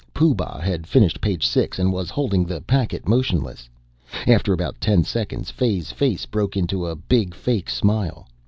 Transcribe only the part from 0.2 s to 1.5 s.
Bah had finished page